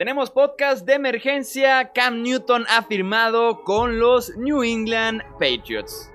Tenemos 0.00 0.30
podcast 0.30 0.86
de 0.86 0.94
emergencia. 0.94 1.92
Cam 1.92 2.22
Newton 2.22 2.64
ha 2.70 2.82
firmado 2.84 3.62
con 3.64 3.98
los 3.98 4.34
New 4.34 4.62
England 4.62 5.20
Patriots. 5.32 6.10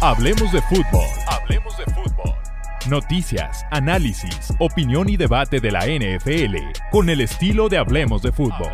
Hablemos 0.00 0.52
de 0.52 0.62
fútbol. 0.62 1.08
Hablemos 1.26 1.76
de 1.76 1.84
fútbol. 1.86 2.34
Noticias, 2.88 3.66
análisis, 3.72 4.54
opinión 4.60 5.08
y 5.08 5.16
debate 5.16 5.58
de 5.58 5.72
la 5.72 5.80
NFL 5.80 6.58
con 6.92 7.10
el 7.10 7.22
estilo 7.22 7.68
de 7.68 7.78
Hablemos 7.78 8.22
de 8.22 8.30
fútbol. 8.30 8.70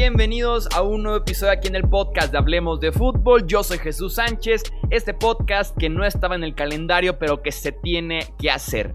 Bienvenidos 0.00 0.66
a 0.74 0.80
un 0.80 1.02
nuevo 1.02 1.18
episodio 1.18 1.52
aquí 1.52 1.68
en 1.68 1.76
el 1.76 1.86
podcast 1.86 2.32
de 2.32 2.38
Hablemos 2.38 2.80
de 2.80 2.90
Fútbol. 2.90 3.46
Yo 3.46 3.62
soy 3.62 3.76
Jesús 3.76 4.14
Sánchez, 4.14 4.62
este 4.88 5.12
podcast 5.12 5.76
que 5.76 5.90
no 5.90 6.06
estaba 6.06 6.36
en 6.36 6.42
el 6.42 6.54
calendario 6.54 7.18
pero 7.18 7.42
que 7.42 7.52
se 7.52 7.70
tiene 7.70 8.20
que 8.38 8.50
hacer. 8.50 8.94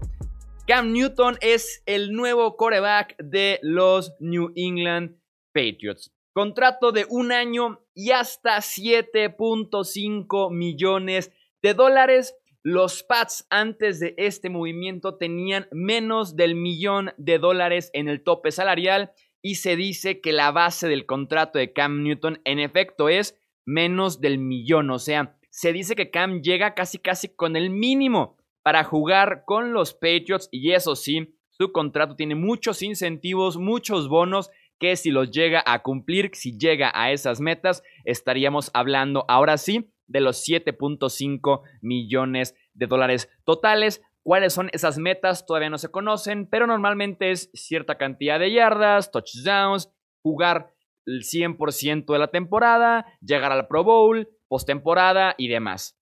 Cam 0.66 0.92
Newton 0.92 1.38
es 1.40 1.84
el 1.86 2.10
nuevo 2.10 2.56
coreback 2.56 3.14
de 3.18 3.60
los 3.62 4.14
New 4.18 4.52
England 4.56 5.16
Patriots. 5.52 6.12
Contrato 6.32 6.90
de 6.90 7.06
un 7.08 7.30
año 7.30 7.86
y 7.94 8.10
hasta 8.10 8.56
7.5 8.56 10.50
millones 10.50 11.30
de 11.62 11.74
dólares. 11.74 12.34
Los 12.64 13.04
Pats 13.04 13.46
antes 13.48 14.00
de 14.00 14.16
este 14.18 14.50
movimiento 14.50 15.14
tenían 15.14 15.68
menos 15.70 16.34
del 16.34 16.56
millón 16.56 17.12
de 17.16 17.38
dólares 17.38 17.90
en 17.92 18.08
el 18.08 18.24
tope 18.24 18.50
salarial 18.50 19.12
y 19.46 19.54
se 19.54 19.76
dice 19.76 20.20
que 20.20 20.32
la 20.32 20.50
base 20.50 20.88
del 20.88 21.06
contrato 21.06 21.60
de 21.60 21.72
Cam 21.72 22.02
Newton 22.02 22.40
en 22.44 22.58
efecto 22.58 23.08
es 23.08 23.38
menos 23.64 24.20
del 24.20 24.38
millón, 24.38 24.90
o 24.90 24.98
sea, 24.98 25.38
se 25.50 25.72
dice 25.72 25.94
que 25.94 26.10
Cam 26.10 26.42
llega 26.42 26.74
casi 26.74 26.98
casi 26.98 27.28
con 27.28 27.54
el 27.54 27.70
mínimo 27.70 28.36
para 28.64 28.82
jugar 28.82 29.44
con 29.46 29.72
los 29.72 29.94
Patriots 29.94 30.48
y 30.50 30.72
eso 30.72 30.96
sí, 30.96 31.32
su 31.50 31.70
contrato 31.70 32.16
tiene 32.16 32.34
muchos 32.34 32.82
incentivos, 32.82 33.56
muchos 33.56 34.08
bonos 34.08 34.50
que 34.80 34.96
si 34.96 35.12
los 35.12 35.30
llega 35.30 35.62
a 35.64 35.84
cumplir, 35.84 36.32
si 36.34 36.58
llega 36.58 36.90
a 36.92 37.12
esas 37.12 37.40
metas, 37.40 37.84
estaríamos 38.04 38.72
hablando 38.74 39.26
ahora 39.28 39.58
sí 39.58 39.92
de 40.08 40.22
los 40.22 40.44
7.5 40.44 41.62
millones 41.82 42.56
de 42.74 42.86
dólares 42.88 43.30
totales. 43.44 44.02
¿Cuáles 44.26 44.54
son 44.54 44.70
esas 44.72 44.98
metas? 44.98 45.46
Todavía 45.46 45.70
no 45.70 45.78
se 45.78 45.92
conocen, 45.92 46.48
pero 46.48 46.66
normalmente 46.66 47.30
es 47.30 47.48
cierta 47.54 47.96
cantidad 47.96 48.40
de 48.40 48.50
yardas, 48.50 49.12
touchdowns, 49.12 49.88
jugar 50.20 50.72
el 51.06 51.22
100% 51.22 52.12
de 52.12 52.18
la 52.18 52.26
temporada, 52.32 53.06
llegar 53.20 53.52
al 53.52 53.68
Pro 53.68 53.84
Bowl, 53.84 54.28
postemporada 54.48 55.36
y 55.38 55.46
demás. 55.46 55.96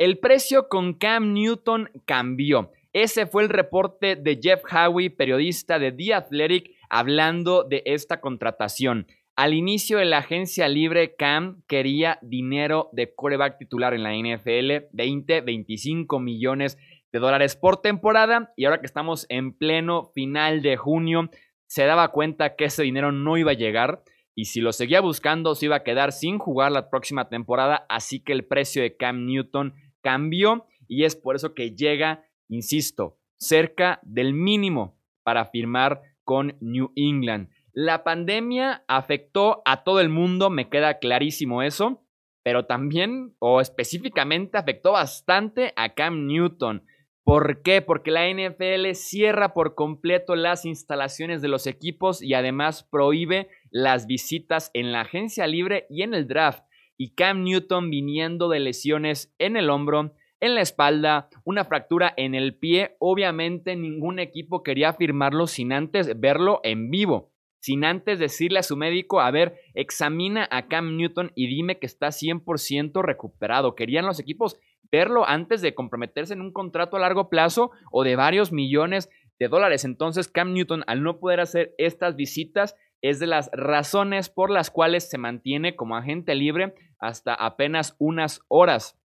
El 0.00 0.18
precio 0.18 0.68
con 0.68 0.94
Cam 0.94 1.32
Newton 1.32 1.90
cambió. 2.06 2.72
Ese 2.92 3.26
fue 3.26 3.44
el 3.44 3.48
reporte 3.48 4.16
de 4.16 4.40
Jeff 4.42 4.64
Howie, 4.64 5.10
periodista 5.10 5.78
de 5.78 5.92
The 5.92 6.14
Athletic, 6.14 6.72
hablando 6.88 7.62
de 7.62 7.84
esta 7.86 8.20
contratación. 8.20 9.06
Al 9.36 9.54
inicio 9.54 9.98
de 9.98 10.06
la 10.06 10.18
agencia 10.18 10.66
libre, 10.68 11.14
Cam 11.14 11.62
quería 11.68 12.18
dinero 12.20 12.90
de 12.92 13.14
coreback 13.14 13.58
titular 13.58 13.94
en 13.94 14.02
la 14.02 14.12
NFL, 14.12 14.88
20, 14.92 15.42
25 15.42 16.18
millones 16.18 16.76
de 17.12 17.18
dólares 17.18 17.56
por 17.56 17.80
temporada 17.80 18.52
y 18.56 18.64
ahora 18.64 18.80
que 18.80 18.86
estamos 18.86 19.26
en 19.28 19.52
pleno 19.52 20.10
final 20.14 20.62
de 20.62 20.76
junio, 20.76 21.30
se 21.66 21.84
daba 21.84 22.08
cuenta 22.08 22.56
que 22.56 22.66
ese 22.66 22.82
dinero 22.82 23.12
no 23.12 23.36
iba 23.36 23.52
a 23.52 23.54
llegar 23.54 24.02
y 24.34 24.46
si 24.46 24.60
lo 24.60 24.72
seguía 24.72 25.00
buscando 25.00 25.54
se 25.54 25.66
iba 25.66 25.76
a 25.76 25.84
quedar 25.84 26.12
sin 26.12 26.38
jugar 26.38 26.72
la 26.72 26.88
próxima 26.88 27.28
temporada, 27.28 27.86
así 27.88 28.20
que 28.20 28.32
el 28.32 28.44
precio 28.44 28.82
de 28.82 28.96
Cam 28.96 29.26
Newton 29.26 29.74
cambió 30.02 30.66
y 30.88 31.04
es 31.04 31.14
por 31.14 31.36
eso 31.36 31.54
que 31.54 31.74
llega, 31.74 32.24
insisto, 32.48 33.18
cerca 33.38 34.00
del 34.02 34.34
mínimo 34.34 34.98
para 35.22 35.46
firmar 35.46 36.02
con 36.24 36.56
New 36.60 36.92
England. 36.96 37.48
La 37.72 38.02
pandemia 38.02 38.84
afectó 38.88 39.62
a 39.64 39.84
todo 39.84 40.00
el 40.00 40.08
mundo, 40.08 40.50
me 40.50 40.68
queda 40.68 40.98
clarísimo 40.98 41.62
eso, 41.62 42.02
pero 42.42 42.66
también 42.66 43.34
o 43.38 43.60
específicamente 43.60 44.58
afectó 44.58 44.92
bastante 44.92 45.72
a 45.76 45.94
Cam 45.94 46.26
Newton. 46.26 46.84
¿Por 47.24 47.62
qué? 47.62 47.82
Porque 47.82 48.10
la 48.10 48.28
NFL 48.28 48.92
cierra 48.94 49.52
por 49.54 49.74
completo 49.74 50.34
las 50.36 50.64
instalaciones 50.64 51.42
de 51.42 51.48
los 51.48 51.66
equipos 51.66 52.22
y 52.22 52.34
además 52.34 52.82
prohíbe 52.90 53.48
las 53.70 54.06
visitas 54.06 54.70
en 54.74 54.92
la 54.92 55.02
agencia 55.02 55.46
libre 55.46 55.86
y 55.90 56.02
en 56.02 56.14
el 56.14 56.26
draft. 56.26 56.64
Y 56.96 57.14
Cam 57.14 57.44
Newton 57.44 57.90
viniendo 57.90 58.48
de 58.48 58.60
lesiones 58.60 59.34
en 59.38 59.56
el 59.56 59.70
hombro, 59.70 60.14
en 60.40 60.54
la 60.54 60.62
espalda, 60.62 61.28
una 61.44 61.64
fractura 61.64 62.14
en 62.16 62.34
el 62.34 62.54
pie, 62.56 62.96
obviamente 62.98 63.76
ningún 63.76 64.18
equipo 64.18 64.62
quería 64.62 64.94
firmarlo 64.94 65.46
sin 65.46 65.72
antes 65.72 66.18
verlo 66.18 66.60
en 66.64 66.90
vivo, 66.90 67.30
sin 67.60 67.84
antes 67.84 68.18
decirle 68.18 68.58
a 68.58 68.62
su 68.62 68.76
médico, 68.76 69.20
a 69.20 69.30
ver, 69.30 69.60
examina 69.74 70.48
a 70.50 70.66
Cam 70.66 70.96
Newton 70.96 71.30
y 71.34 71.46
dime 71.46 71.78
que 71.78 71.84
está 71.84 72.08
100% 72.08 73.02
recuperado. 73.02 73.74
Querían 73.74 74.06
los 74.06 74.18
equipos 74.18 74.58
verlo 74.90 75.26
antes 75.26 75.62
de 75.62 75.74
comprometerse 75.74 76.34
en 76.34 76.40
un 76.40 76.52
contrato 76.52 76.96
a 76.96 77.00
largo 77.00 77.28
plazo 77.28 77.70
o 77.90 78.04
de 78.04 78.16
varios 78.16 78.52
millones 78.52 79.10
de 79.38 79.48
dólares. 79.48 79.84
Entonces 79.84 80.28
Cam 80.28 80.52
Newton, 80.52 80.84
al 80.86 81.02
no 81.02 81.18
poder 81.18 81.40
hacer 81.40 81.74
estas 81.78 82.16
visitas, 82.16 82.76
es 83.02 83.18
de 83.18 83.26
las 83.26 83.50
razones 83.52 84.28
por 84.28 84.50
las 84.50 84.70
cuales 84.70 85.08
se 85.08 85.18
mantiene 85.18 85.74
como 85.76 85.96
agente 85.96 86.34
libre 86.34 86.74
hasta 86.98 87.34
apenas 87.34 87.96
unas 87.98 88.42
horas. 88.48 88.98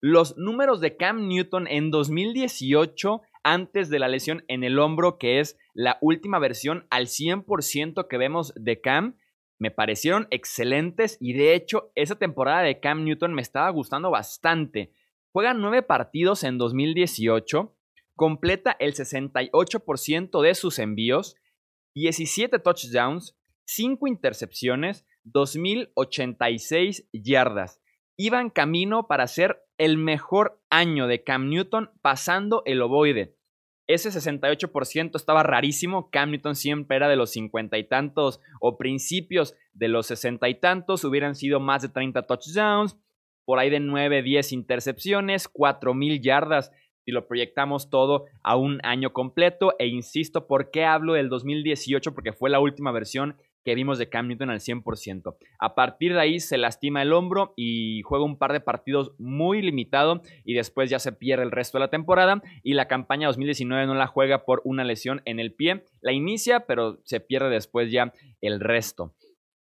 Los 0.00 0.36
números 0.38 0.80
de 0.80 0.96
Cam 0.96 1.26
Newton 1.26 1.66
en 1.66 1.90
2018, 1.90 3.20
antes 3.42 3.90
de 3.90 3.98
la 3.98 4.08
lesión 4.08 4.44
en 4.48 4.62
el 4.62 4.78
hombro, 4.78 5.18
que 5.18 5.40
es 5.40 5.58
la 5.74 5.98
última 6.00 6.38
versión 6.38 6.86
al 6.88 7.06
100% 7.06 8.06
que 8.08 8.16
vemos 8.16 8.52
de 8.54 8.80
Cam, 8.80 9.16
me 9.58 9.70
parecieron 9.70 10.28
excelentes 10.30 11.16
y 11.20 11.32
de 11.32 11.54
hecho 11.54 11.90
esa 11.94 12.16
temporada 12.16 12.62
de 12.62 12.80
Cam 12.80 13.04
Newton 13.04 13.34
me 13.34 13.42
estaba 13.42 13.68
gustando 13.70 14.10
bastante. 14.10 14.92
Juega 15.32 15.54
nueve 15.54 15.82
partidos 15.82 16.44
en 16.44 16.58
2018, 16.58 17.74
completa 18.14 18.76
el 18.78 18.94
68% 18.94 20.42
de 20.42 20.54
sus 20.54 20.78
envíos, 20.78 21.36
17 21.94 22.58
touchdowns, 22.60 23.36
5 23.66 24.06
intercepciones, 24.06 25.04
2086 25.24 27.08
yardas. 27.12 27.80
Iba 28.16 28.40
en 28.40 28.50
camino 28.50 29.06
para 29.06 29.26
ser 29.26 29.62
el 29.76 29.96
mejor 29.96 30.60
año 30.70 31.06
de 31.06 31.22
Cam 31.22 31.48
Newton 31.48 31.90
pasando 32.00 32.62
el 32.64 32.82
ovoide. 32.82 33.37
Ese 33.88 34.10
68% 34.10 35.16
estaba 35.16 35.42
rarísimo. 35.42 36.10
Cam 36.10 36.30
Newton 36.30 36.54
siempre 36.54 36.98
era 36.98 37.08
de 37.08 37.16
los 37.16 37.30
cincuenta 37.30 37.78
y 37.78 37.84
tantos 37.84 38.38
o 38.60 38.76
principios 38.76 39.56
de 39.72 39.88
los 39.88 40.06
sesenta 40.06 40.50
y 40.50 40.54
tantos. 40.56 41.04
Hubieran 41.04 41.34
sido 41.34 41.58
más 41.58 41.80
de 41.80 41.88
30 41.88 42.26
touchdowns, 42.26 42.98
por 43.46 43.58
ahí 43.58 43.70
de 43.70 43.80
9, 43.80 44.22
10 44.22 44.52
intercepciones, 44.52 45.48
4000 45.48 46.20
yardas. 46.20 46.70
Si 47.06 47.12
lo 47.12 47.26
proyectamos 47.26 47.88
todo 47.88 48.26
a 48.42 48.56
un 48.56 48.78
año 48.82 49.14
completo. 49.14 49.74
E 49.78 49.86
insisto, 49.86 50.46
¿por 50.46 50.70
qué 50.70 50.84
hablo 50.84 51.14
del 51.14 51.30
2018? 51.30 52.12
Porque 52.12 52.34
fue 52.34 52.50
la 52.50 52.60
última 52.60 52.92
versión 52.92 53.38
que 53.64 53.74
vimos 53.74 53.98
de 53.98 54.08
Cam 54.08 54.28
Newton 54.28 54.50
al 54.50 54.60
100%. 54.60 55.36
A 55.58 55.74
partir 55.74 56.14
de 56.14 56.20
ahí 56.20 56.40
se 56.40 56.58
lastima 56.58 57.02
el 57.02 57.12
hombro 57.12 57.52
y 57.56 58.02
juega 58.02 58.24
un 58.24 58.38
par 58.38 58.52
de 58.52 58.60
partidos 58.60 59.12
muy 59.18 59.62
limitado 59.62 60.22
y 60.44 60.54
después 60.54 60.90
ya 60.90 60.98
se 60.98 61.12
pierde 61.12 61.44
el 61.44 61.50
resto 61.50 61.78
de 61.78 61.84
la 61.84 61.90
temporada 61.90 62.42
y 62.62 62.74
la 62.74 62.88
campaña 62.88 63.26
2019 63.28 63.86
no 63.86 63.94
la 63.94 64.06
juega 64.06 64.44
por 64.44 64.62
una 64.64 64.84
lesión 64.84 65.22
en 65.24 65.38
el 65.40 65.52
pie. 65.52 65.84
La 66.00 66.12
inicia, 66.12 66.60
pero 66.60 66.98
se 67.04 67.20
pierde 67.20 67.50
después 67.50 67.90
ya 67.90 68.12
el 68.40 68.60
resto. 68.60 69.14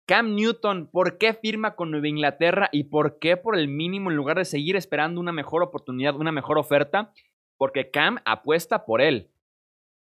Cam 0.06 0.36
Newton, 0.36 0.88
¿por 0.92 1.18
qué 1.18 1.34
firma 1.34 1.74
con 1.74 1.90
Nueva 1.90 2.06
Inglaterra 2.06 2.68
y 2.70 2.84
por 2.84 3.18
qué 3.18 3.36
por 3.36 3.58
el 3.58 3.66
mínimo 3.66 4.10
en 4.10 4.16
lugar 4.16 4.38
de 4.38 4.44
seguir 4.44 4.76
esperando 4.76 5.20
una 5.20 5.32
mejor 5.32 5.64
oportunidad, 5.64 6.14
una 6.14 6.30
mejor 6.30 6.58
oferta? 6.58 7.12
Porque 7.58 7.90
Cam 7.90 8.18
apuesta 8.24 8.84
por 8.84 9.00
él. 9.00 9.30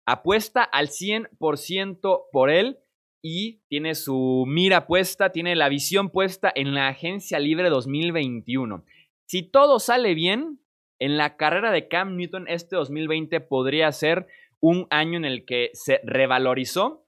Apuesta 0.04 0.62
al 0.62 0.88
100% 0.88 2.24
por 2.30 2.50
él 2.50 2.78
y 3.24 3.62
tiene 3.68 3.94
su 3.94 4.44
mira 4.46 4.86
puesta, 4.86 5.32
tiene 5.32 5.56
la 5.56 5.70
visión 5.70 6.10
puesta 6.10 6.52
en 6.54 6.74
la 6.74 6.88
Agencia 6.88 7.38
Libre 7.38 7.70
2021. 7.70 8.84
Si 9.24 9.42
todo 9.42 9.78
sale 9.78 10.14
bien, 10.14 10.60
en 10.98 11.16
la 11.16 11.36
carrera 11.36 11.72
de 11.72 11.88
Cam 11.88 12.16
Newton 12.16 12.46
este 12.48 12.76
2020 12.76 13.40
podría 13.40 13.90
ser 13.92 14.26
un 14.60 14.86
año 14.90 15.16
en 15.16 15.24
el 15.24 15.46
que 15.46 15.70
se 15.72 16.00
revalorizó 16.04 17.04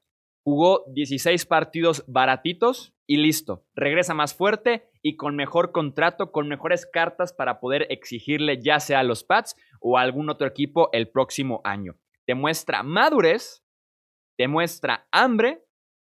Jugó 0.46 0.84
16 0.92 1.44
partidos 1.46 2.04
baratitos 2.06 2.94
y 3.08 3.16
listo. 3.16 3.66
Regresa 3.74 4.14
más 4.14 4.32
fuerte 4.32 4.88
y 5.02 5.16
con 5.16 5.34
mejor 5.34 5.72
contrato, 5.72 6.30
con 6.30 6.46
mejores 6.46 6.86
cartas 6.86 7.32
para 7.32 7.58
poder 7.58 7.88
exigirle 7.90 8.62
ya 8.62 8.78
sea 8.78 9.00
a 9.00 9.02
los 9.02 9.24
Pats 9.24 9.56
o 9.80 9.98
a 9.98 10.02
algún 10.02 10.30
otro 10.30 10.46
equipo 10.46 10.88
el 10.92 11.08
próximo 11.08 11.62
año. 11.64 11.96
Demuestra 12.28 12.84
madurez, 12.84 13.64
demuestra 14.38 15.08
hambre 15.10 15.65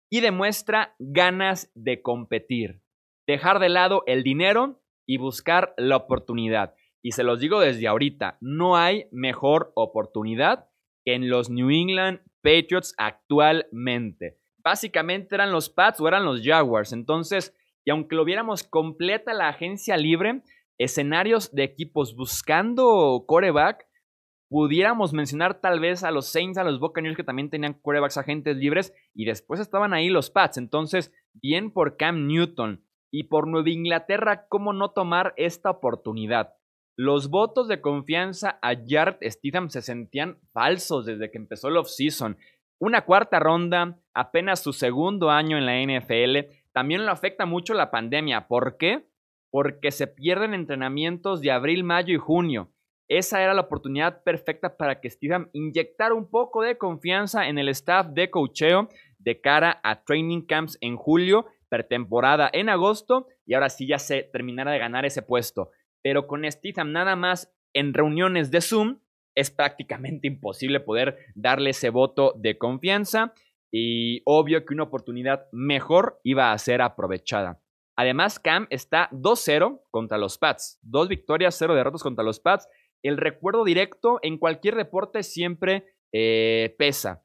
y 0.10 0.22
demuestra 0.22 0.96
ganas 1.00 1.72
de 1.76 2.02
competir. 2.02 2.82
Dejar 3.28 3.60
de 3.60 3.70
lado 3.70 4.04
el 4.08 4.24
dinero 4.24 4.82
y 5.06 5.18
buscar 5.18 5.74
la 5.78 5.98
oportunidad. 5.98 6.74
Y 7.02 7.12
se 7.12 7.24
los 7.24 7.40
digo 7.40 7.60
desde 7.60 7.88
ahorita, 7.88 8.38
no 8.42 8.76
hay 8.76 9.08
mejor 9.12 9.72
oportunidad 9.76 10.68
que 11.06 11.14
en 11.14 11.30
los 11.30 11.50
New 11.50 11.70
England 11.70 12.20
Patriots 12.42 12.94
actualmente. 12.98 14.38
Básicamente 14.58 15.36
eran 15.36 15.52
los 15.52 15.70
Pats 15.70 16.02
o 16.02 16.08
eran 16.08 16.26
los 16.26 16.42
Jaguars. 16.44 16.92
Entonces, 16.92 17.56
y 17.86 17.92
aunque 17.92 18.16
lo 18.16 18.26
viéramos 18.26 18.64
completa 18.64 19.34
la 19.34 19.48
agencia 19.48 19.96
libre, 19.96 20.42
escenarios 20.78 21.54
de 21.54 21.64
equipos 21.64 22.16
buscando 22.16 23.24
coreback, 23.28 23.89
pudiéramos 24.50 25.14
mencionar 25.14 25.62
tal 25.62 25.80
vez 25.80 26.04
a 26.04 26.12
los 26.12 26.28
Saints, 26.28 26.58
a 26.58 26.64
los 26.64 26.80
Buccaneers 26.80 27.16
que 27.16 27.24
también 27.24 27.50
tenían 27.50 27.76
corebacks 27.76 28.18
agentes 28.18 28.58
libres 28.58 28.94
y 29.14 29.26
después 29.26 29.60
estaban 29.60 29.94
ahí 29.94 30.10
los 30.10 30.32
Pats. 30.32 30.58
Entonces, 30.58 31.14
bien 31.34 31.72
por 31.72 31.98
Cam 31.98 32.28
Newton 32.28 32.84
y 33.12 33.24
por 33.24 33.48
Nueva 33.48 33.70
Inglaterra, 33.70 34.48
¿cómo 34.50 34.74
no 34.74 34.92
tomar 34.92 35.34
esta 35.38 35.70
oportunidad? 35.70 36.56
Los 36.98 37.30
votos 37.30 37.68
de 37.68 37.80
confianza 37.80 38.60
a 38.62 38.74
Jared 38.76 39.18
Stidham 39.22 39.70
se 39.70 39.82
sentían 39.82 40.38
falsos 40.52 41.06
desde 41.06 41.32
que 41.32 41.38
empezó 41.38 41.70
el 41.70 41.78
offseason. 41.78 42.38
Una 42.80 43.06
cuarta 43.06 43.40
ronda, 43.40 44.00
apenas 44.14 44.62
su 44.62 44.74
segundo 44.74 45.30
año 45.30 45.58
en 45.58 45.66
la 45.66 45.80
NFL, 45.80 46.52
también 46.74 47.06
lo 47.06 47.12
afecta 47.12 47.46
mucho 47.46 47.74
la 47.74 47.92
pandemia. 47.92 48.48
¿Por 48.48 48.78
qué? 48.78 49.08
Porque 49.50 49.92
se 49.92 50.08
pierden 50.08 50.54
entrenamientos 50.54 51.42
de 51.42 51.52
abril, 51.52 51.84
mayo 51.84 52.14
y 52.14 52.18
junio. 52.18 52.70
Esa 53.10 53.44
era 53.44 53.54
la 53.54 53.62
oportunidad 53.62 54.24
perfecta 54.24 54.78
para 54.78 55.02
que 55.02 55.10
Stidham 55.10 55.50
inyectara 55.52 56.14
un 56.14 56.30
poco 56.30 56.62
de 56.62 56.78
confianza 56.78 57.50
en 57.50 57.58
el 57.58 57.68
staff 57.70 58.08
de 58.08 58.30
cocheo 58.30 58.88
de 59.18 59.42
cara 59.42 59.82
a 59.84 60.06
training 60.06 60.44
camps 60.44 60.78
en 60.80 60.96
julio, 60.96 61.48
pretemporada 61.68 62.50
en 62.54 62.70
agosto 62.70 63.28
y 63.46 63.56
ahora 63.56 63.70
sí 63.70 63.88
ya 63.88 64.00
se 64.00 64.24
terminara 64.24 64.72
de 64.72 64.80
ganar 64.80 65.06
ese 65.06 65.22
puesto 65.22 65.72
pero 66.02 66.28
con 66.28 66.50
Stitham 66.50 66.92
nada 66.92 67.16
más 67.16 67.54
en 67.74 67.94
reuniones 67.94 68.52
de 68.52 68.62
Zoom 68.62 69.00
es 69.36 69.52
prácticamente 69.52 70.28
imposible 70.28 70.80
poder 70.80 71.18
darle 71.36 71.72
ese 71.72 71.90
voto 71.90 72.34
de 72.38 72.58
confianza 72.58 73.34
y 73.72 74.22
obvio 74.26 74.66
que 74.66 74.74
una 74.74 74.84
oportunidad 74.84 75.48
mejor 75.52 76.20
iba 76.24 76.52
a 76.52 76.58
ser 76.58 76.82
aprovechada. 76.82 77.62
Además, 77.96 78.40
Cam 78.40 78.66
está 78.70 79.10
2-0 79.12 79.82
contra 79.92 80.18
los 80.18 80.38
Pats. 80.38 80.80
Dos 80.82 81.10
victorias, 81.10 81.56
cero 81.58 81.76
derrotas 81.76 82.02
contra 82.02 82.24
los 82.24 82.40
Pats. 82.40 82.68
El 83.04 83.18
recuerdo 83.18 83.64
directo 83.64 84.20
en 84.22 84.38
cualquier 84.38 84.76
deporte 84.76 85.24
siempre 85.24 85.86
eh, 86.14 86.76
pesa. 86.78 87.24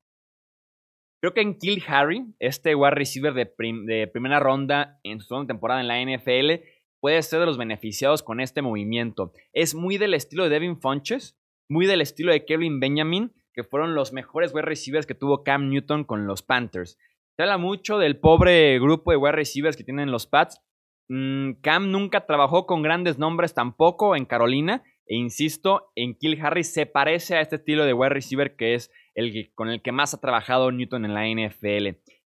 Creo 1.20 1.32
que 1.32 1.40
en 1.40 1.58
Kill 1.58 1.82
Harry, 1.86 2.26
este 2.38 2.74
wide 2.74 2.90
receiver 2.90 3.32
de, 3.32 3.50
de 3.86 4.06
primera 4.06 4.40
ronda 4.40 5.00
en 5.02 5.20
su 5.20 5.28
segunda 5.28 5.48
temporada 5.48 5.80
en 5.80 5.88
la 5.88 6.00
NFL, 6.00 6.64
puede 7.00 7.22
ser 7.22 7.40
de 7.40 7.46
los 7.46 7.58
beneficiados 7.58 8.22
con 8.22 8.40
este 8.40 8.62
movimiento. 8.62 9.32
Es 9.52 9.74
muy 9.74 9.98
del 9.98 10.14
estilo 10.14 10.44
de 10.44 10.50
Devin 10.50 10.80
Funches, 10.80 11.38
muy 11.68 11.86
del 11.86 12.00
estilo 12.00 12.32
de 12.32 12.44
Kevin 12.44 12.80
Benjamin, 12.80 13.32
que 13.54 13.64
fueron 13.64 13.94
los 13.94 14.12
mejores 14.12 14.52
wide 14.52 14.62
receivers 14.62 15.06
que 15.06 15.14
tuvo 15.14 15.44
Cam 15.44 15.68
Newton 15.68 16.04
con 16.04 16.26
los 16.26 16.42
Panthers. 16.42 16.98
Se 17.36 17.42
habla 17.42 17.58
mucho 17.58 17.98
del 17.98 18.18
pobre 18.18 18.78
grupo 18.78 19.10
de 19.10 19.16
wide 19.16 19.32
receivers 19.32 19.76
que 19.76 19.84
tienen 19.84 20.10
los 20.10 20.26
Pats. 20.26 20.60
Mm, 21.08 21.52
Cam 21.62 21.90
nunca 21.90 22.26
trabajó 22.26 22.66
con 22.66 22.82
grandes 22.82 23.18
nombres 23.18 23.54
tampoco 23.54 24.16
en 24.16 24.24
Carolina. 24.24 24.82
E 25.06 25.16
insisto, 25.16 25.90
en 25.94 26.14
Kill 26.14 26.40
Harris 26.40 26.72
se 26.72 26.86
parece 26.86 27.36
a 27.36 27.40
este 27.40 27.56
estilo 27.56 27.84
de 27.84 27.92
wide 27.92 28.10
receiver 28.10 28.56
que 28.56 28.74
es 28.74 28.90
el 29.14 29.52
con 29.54 29.68
el 29.68 29.82
que 29.82 29.92
más 29.92 30.14
ha 30.14 30.20
trabajado 30.20 30.72
Newton 30.72 31.04
en 31.04 31.14
la 31.14 31.26
NFL. 31.26 31.98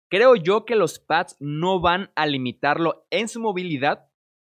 Creo 0.10 0.36
yo 0.36 0.66
que 0.66 0.76
los 0.76 1.00
Pats 1.00 1.36
no 1.40 1.80
van 1.80 2.12
a 2.16 2.26
limitarlo 2.26 3.06
en 3.10 3.28
su 3.28 3.40
movilidad, 3.40 4.08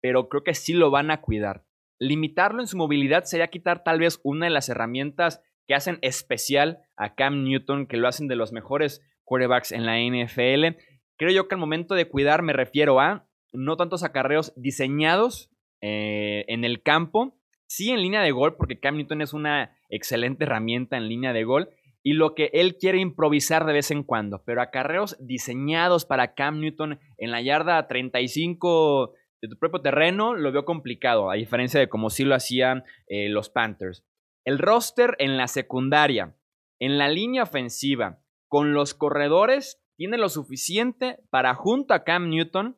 pero 0.02 0.30
creo 0.30 0.44
que 0.44 0.54
sí 0.54 0.74
lo 0.74 0.92
van 0.92 1.12
a 1.12 1.22
cuidar. 1.22 1.66
Limitarlo 2.00 2.62
en 2.62 2.68
su 2.68 2.78
movilidad 2.78 3.24
sería 3.24 3.48
quitar 3.48 3.84
tal 3.84 4.00
vez 4.00 4.20
una 4.24 4.48
de 4.48 4.52
las 4.52 4.70
herramientas 4.70 5.42
que 5.68 5.76
hacen 5.76 5.98
especial 6.02 6.80
a 6.96 7.16
Cam 7.16 7.44
Newton, 7.44 7.88
que 7.88 7.98
lo 7.98 8.08
hacen 8.08 8.28
de 8.28 8.36
los 8.36 8.52
mejores 8.52 9.02
quarterbacks 9.24 9.72
en 9.72 9.86
la 9.86 9.98
NFL. 9.98 10.78
Creo 11.18 11.32
yo 11.32 11.48
que 11.48 11.56
al 11.56 11.62
momento 11.62 11.96
de 11.96 12.08
cuidar 12.08 12.42
me 12.42 12.54
refiero 12.54 13.00
a 13.00 13.28
no 13.54 13.78
tantos 13.78 14.04
acarreos 14.04 14.54
diseñados 14.56 15.50
eh, 15.82 16.46
en 16.48 16.66
el 16.66 16.82
campo, 16.84 17.40
sí 17.68 17.92
en 17.92 18.02
línea 18.02 18.22
de 18.22 18.32
gol, 18.32 18.56
porque 18.56 18.80
Cam 18.80 18.98
Newton 18.98 19.22
es 19.22 19.34
una 19.34 19.76
excelente 19.90 20.46
herramienta 20.46 20.98
en 20.98 21.08
línea 21.08 21.34
de 21.34 21.44
gol, 21.44 21.70
y 22.04 22.14
lo 22.14 22.36
que 22.36 22.52
él 22.54 22.78
quiere 22.78 23.00
improvisar 23.00 23.66
de 23.66 23.74
vez 23.74 23.90
en 23.90 24.04
cuando, 24.04 24.44
pero 24.46 24.62
acarreos 24.62 25.18
diseñados 25.20 26.06
para 26.06 26.36
Cam 26.36 26.60
Newton 26.60 27.00
en 27.18 27.32
la 27.32 27.42
yarda 27.42 27.88
35 27.88 29.14
de 29.42 29.48
tu 29.48 29.58
propio 29.58 29.82
terreno, 29.82 30.36
lo 30.36 30.52
veo 30.52 30.66
complicado, 30.66 31.32
a 31.32 31.36
diferencia 31.36 31.80
de 31.80 31.90
como 31.90 32.12
sí 32.12 32.24
lo 32.24 32.36
hacían 32.36 32.84
eh, 33.08 33.30
los 33.30 33.50
Panthers. 33.50 34.06
El 34.46 34.60
roster 34.60 35.16
en 35.18 35.38
la 35.38 35.48
secundaria, 35.48 36.36
en 36.80 37.00
la 37.00 37.10
línea 37.10 37.42
ofensiva, 37.42 38.22
con 38.48 38.74
los 38.74 38.94
corredores, 38.94 39.82
tiene 39.98 40.18
lo 40.18 40.30
suficiente 40.30 41.18
para, 41.32 41.56
junto 41.56 41.96
a 41.96 42.04
Cam 42.04 42.30
Newton, 42.30 42.78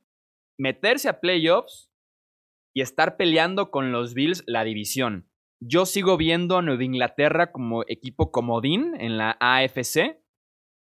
meterse 0.57 1.09
a 1.09 1.19
playoffs 1.19 1.86
y 2.77 2.81
estar 2.81 3.17
peleando 3.17 3.71
con 3.71 3.91
los 3.91 4.13
Bills 4.13 4.43
la 4.45 4.63
división. 4.63 5.27
Yo 5.59 5.87
sigo 5.87 6.15
viendo 6.15 6.57
a 6.57 6.61
Nueva 6.61 6.83
Inglaterra 6.83 7.51
como 7.51 7.81
equipo 7.87 8.31
comodín 8.31 8.93
en 8.99 9.17
la 9.17 9.35
AFC 9.39 10.21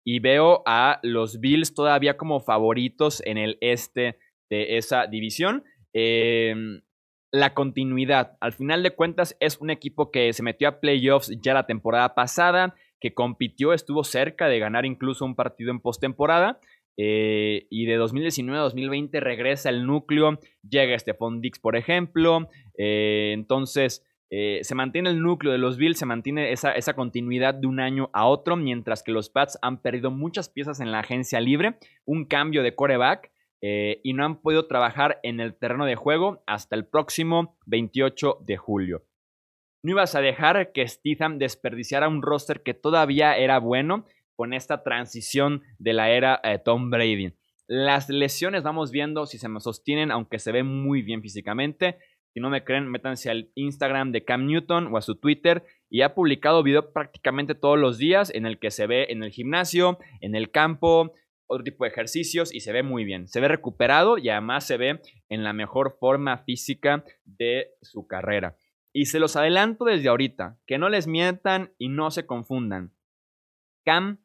y 0.05 0.19
veo 0.19 0.65
a 0.67 0.99
los 1.05 1.39
Bills 1.39 1.75
todavía 1.75 2.17
como 2.17 2.41
favoritos 2.41 3.23
en 3.25 3.39
el 3.39 3.57
este 3.61 4.19
de 4.51 4.79
esa 4.79 5.07
división. 5.07 5.63
Em, 5.93 6.83
la 7.31 7.55
continuidad. 7.55 8.37
Al 8.41 8.53
final 8.53 8.83
de 8.83 8.91
cuentas, 8.91 9.37
es 9.39 9.59
un 9.61 9.71
equipo 9.71 10.11
que 10.11 10.33
se 10.33 10.43
metió 10.43 10.67
a 10.67 10.81
playoffs 10.81 11.39
ya 11.41 11.55
la 11.55 11.67
temporada 11.67 12.17
pasada, 12.17 12.75
que 13.01 13.15
compitió, 13.15 13.73
estuvo 13.73 14.03
cerca 14.03 14.49
de 14.49 14.59
ganar 14.59 14.87
incluso 14.87 15.25
un 15.25 15.37
partido 15.37 15.71
en 15.71 15.79
postemporada. 15.79 16.59
Eh, 16.97 17.67
y 17.71 17.87
de 17.87 17.97
2019 17.97 18.59
a 18.59 18.63
2020 18.63 19.21
regresa 19.21 19.69
el 19.69 19.87
núcleo, 19.87 20.39
llega 20.69 20.99
Stephon 20.99 21.41
Dix, 21.41 21.59
por 21.59 21.77
ejemplo. 21.77 22.49
Eh, 22.79 23.33
entonces, 23.35 24.05
eh, 24.31 24.61
se 24.63 24.75
mantiene 24.75 25.11
el 25.11 25.21
núcleo 25.21 25.53
de 25.53 25.59
los 25.59 25.77
Bills, 25.77 25.99
se 25.99 26.07
mantiene 26.07 26.53
esa, 26.53 26.95
continuidad 26.95 27.55
de 27.55 27.67
un 27.67 27.81
año 27.81 28.11
a 28.13 28.27
otro, 28.27 28.57
mientras 28.57 29.03
que 29.03 29.13
los 29.13 29.31
Pats 29.31 29.59
han 29.63 29.83
perdido 29.83 30.11
muchas 30.11 30.49
piezas 30.49 30.81
en 30.81 30.91
la 30.91 31.01
agencia 31.01 31.41
libre, 31.41 31.77
un 32.05 32.25
cambio 32.25 32.63
de 32.63 32.75
coreback 32.75 33.31
y 33.63 34.13
no 34.13 34.25
han 34.25 34.43
podido 34.43 34.69
trabajar 34.69 35.19
en 35.25 35.41
el 35.41 35.57
terreno 35.57 35.87
de 35.87 35.97
juego 35.97 36.45
hasta 36.47 36.77
el 36.77 36.87
próximo 36.87 37.57
28 37.67 38.39
de 38.47 38.57
julio. 38.57 39.03
No 39.83 39.93
ibas 39.93 40.15
a 40.15 40.21
dejar 40.21 40.73
que 40.73 40.87
Stetham 40.87 41.39
desperdiciara 41.39 42.09
un 42.09 42.23
roster 42.23 42.63
que 42.63 42.75
todavía 42.75 43.37
era 43.37 43.59
bueno 43.59 44.05
con 44.37 44.53
esta 44.53 44.83
transición 44.83 45.63
de 45.79 45.93
la 45.95 46.11
era 46.11 46.41
eh, 46.45 46.59
Tom 46.59 46.91
Brady. 46.91 47.33
Las 47.67 48.09
lesiones 48.09 48.63
vamos 48.63 48.93
viendo 48.93 49.27
si 49.27 49.39
se 49.39 49.49
me 49.49 49.61
sostienen, 49.61 50.13
aunque 50.13 50.39
se 50.39 50.53
ve 50.53 50.63
muy 50.63 51.03
bien 51.03 51.23
físicamente. 51.23 51.99
Si 52.33 52.39
no 52.39 52.51
me 52.51 52.63
creen, 52.63 52.89
métanse 52.89 53.31
al 53.31 53.51
Instagram 53.55 54.13
de 54.13 54.25
Cam 54.25 54.47
Newton 54.47 54.93
o 54.93 54.99
a 54.99 55.03
su 55.03 55.17
Twitter 55.17 55.65
y 55.89 56.03
ha 56.03 56.15
publicado 56.15 56.63
video 56.63 56.93
prácticamente 56.93 57.55
todos 57.55 57.79
los 57.79 57.99
días 57.99 58.31
en 58.33 58.47
el 58.47 58.59
que 58.59 58.71
se 58.71 58.87
ve 58.87 59.07
en 59.09 59.25
el 59.25 59.31
gimnasio, 59.31 59.99
en 60.21 60.37
el 60.37 60.51
campo, 60.51 61.13
otro 61.49 61.65
tipo 61.65 61.85
de 61.85 61.91
ejercicios 61.91 62.55
y 62.55 62.61
se 62.61 62.73
ve 62.73 62.83
muy 62.83 63.05
bien. 63.05 63.27
Se 63.27 63.41
ve 63.41 63.49
recuperado 63.49 64.19
y 64.19 64.29
además 64.29 64.67
se 64.67 64.77
ve 64.77 65.01
en 65.29 65.45
la 65.45 65.53
mejor 65.53 65.97
forma 65.99 66.39
física 66.39 67.05
de 67.25 67.71
su 67.83 68.07
carrera. 68.07 68.57
Y 68.93 69.07
se 69.07 69.19
los 69.19 69.37
adelanto 69.37 69.85
desde 69.85 70.09
ahorita, 70.09 70.59
que 70.67 70.79
no 70.79 70.89
les 70.89 71.07
mientan 71.07 71.73
y 71.79 71.89
no 71.89 72.11
se 72.11 72.27
confundan. 72.27 72.93
Cam 73.85 74.19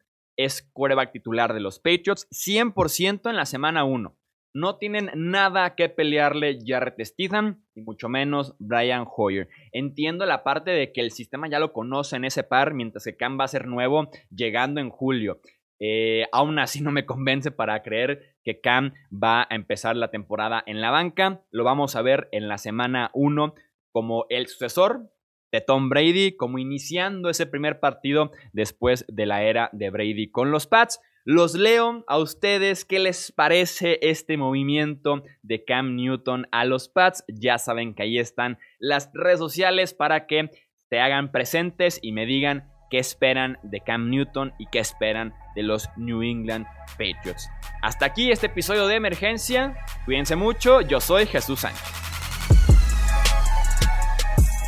es 0.45 0.69
quarterback 0.73 1.11
titular 1.11 1.53
de 1.53 1.59
los 1.59 1.79
Patriots 1.79 2.27
100% 2.31 3.29
en 3.29 3.35
la 3.35 3.45
semana 3.45 3.83
1. 3.83 4.15
No 4.53 4.75
tienen 4.75 5.11
nada 5.15 5.75
que 5.75 5.87
pelearle 5.87 6.59
Jarrett 6.65 6.99
Stidham 7.05 7.63
y 7.73 7.81
mucho 7.81 8.09
menos 8.09 8.53
Brian 8.59 9.05
Hoyer. 9.15 9.47
Entiendo 9.71 10.25
la 10.25 10.43
parte 10.43 10.71
de 10.71 10.91
que 10.91 10.99
el 10.99 11.11
sistema 11.11 11.49
ya 11.49 11.59
lo 11.59 11.71
conoce 11.71 12.17
en 12.17 12.25
ese 12.25 12.43
par, 12.43 12.73
mientras 12.73 13.05
que 13.05 13.15
Cam 13.15 13.39
va 13.39 13.45
a 13.45 13.49
ser 13.49 13.67
nuevo 13.67 14.09
llegando 14.29 14.81
en 14.81 14.89
julio. 14.89 15.39
Eh, 15.79 16.25
aún 16.33 16.59
así 16.59 16.81
no 16.81 16.91
me 16.91 17.05
convence 17.05 17.49
para 17.49 17.81
creer 17.81 18.35
que 18.43 18.59
Cam 18.59 18.93
va 19.11 19.43
a 19.43 19.55
empezar 19.55 19.95
la 19.95 20.11
temporada 20.11 20.61
en 20.65 20.81
la 20.81 20.91
banca. 20.91 21.41
Lo 21.49 21.63
vamos 21.63 21.95
a 21.95 22.01
ver 22.01 22.27
en 22.33 22.49
la 22.49 22.57
semana 22.57 23.09
1 23.13 23.55
como 23.91 24.25
el 24.29 24.47
sucesor 24.47 25.09
de 25.51 25.61
Tom 25.61 25.89
Brady, 25.89 26.35
como 26.35 26.57
iniciando 26.57 27.29
ese 27.29 27.45
primer 27.45 27.79
partido 27.79 28.31
después 28.53 29.05
de 29.07 29.25
la 29.25 29.43
era 29.43 29.69
de 29.73 29.89
Brady 29.89 30.29
con 30.31 30.51
los 30.51 30.67
Pats. 30.67 30.99
Los 31.23 31.53
leo 31.53 32.03
a 32.07 32.17
ustedes 32.17 32.83
qué 32.83 32.99
les 32.99 33.31
parece 33.31 33.99
este 34.01 34.37
movimiento 34.37 35.23
de 35.43 35.63
Cam 35.63 35.95
Newton 35.95 36.47
a 36.51 36.65
los 36.65 36.89
Pats. 36.89 37.23
Ya 37.27 37.59
saben 37.59 37.93
que 37.93 38.03
ahí 38.03 38.17
están 38.17 38.57
las 38.79 39.11
redes 39.13 39.37
sociales 39.37 39.93
para 39.93 40.25
que 40.25 40.49
se 40.89 40.99
hagan 40.99 41.31
presentes 41.31 41.99
y 42.01 42.11
me 42.11 42.25
digan 42.25 42.71
qué 42.89 42.97
esperan 42.97 43.59
de 43.63 43.81
Cam 43.81 44.09
Newton 44.09 44.53
y 44.57 44.65
qué 44.71 44.79
esperan 44.79 45.33
de 45.55 45.63
los 45.63 45.89
New 45.95 46.23
England 46.23 46.65
Patriots. 46.91 47.49
Hasta 47.81 48.05
aquí 48.05 48.31
este 48.31 48.47
episodio 48.47 48.87
de 48.87 48.95
emergencia. 48.95 49.75
Cuídense 50.05 50.35
mucho, 50.35 50.81
yo 50.81 50.99
soy 50.99 51.27
Jesús 51.27 51.59
Sánchez. 51.59 52.10